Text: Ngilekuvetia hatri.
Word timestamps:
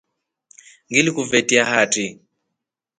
Ngilekuvetia 0.89 1.63
hatri. 1.71 2.05